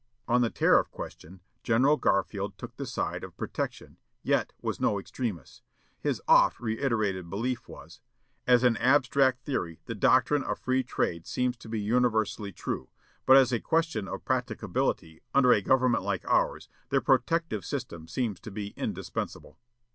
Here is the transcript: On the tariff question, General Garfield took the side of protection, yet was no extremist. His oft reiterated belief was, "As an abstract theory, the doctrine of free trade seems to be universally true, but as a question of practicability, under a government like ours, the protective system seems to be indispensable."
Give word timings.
On 0.27 0.41
the 0.41 0.49
tariff 0.49 0.89
question, 0.89 1.41
General 1.61 1.95
Garfield 1.95 2.57
took 2.57 2.75
the 2.75 2.87
side 2.87 3.23
of 3.23 3.37
protection, 3.37 3.97
yet 4.23 4.51
was 4.59 4.79
no 4.81 4.97
extremist. 4.97 5.61
His 5.99 6.19
oft 6.27 6.59
reiterated 6.59 7.29
belief 7.29 7.69
was, 7.69 7.99
"As 8.47 8.63
an 8.63 8.77
abstract 8.77 9.43
theory, 9.45 9.79
the 9.85 9.93
doctrine 9.93 10.41
of 10.43 10.57
free 10.57 10.81
trade 10.83 11.27
seems 11.27 11.55
to 11.57 11.69
be 11.69 11.79
universally 11.79 12.51
true, 12.51 12.89
but 13.27 13.37
as 13.37 13.51
a 13.51 13.59
question 13.59 14.07
of 14.07 14.25
practicability, 14.25 15.21
under 15.35 15.53
a 15.53 15.61
government 15.61 16.03
like 16.03 16.25
ours, 16.25 16.67
the 16.89 16.99
protective 16.99 17.63
system 17.63 18.07
seems 18.07 18.39
to 18.39 18.49
be 18.49 18.69
indispensable." 18.69 19.59